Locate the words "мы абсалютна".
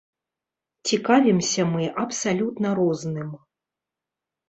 1.75-2.67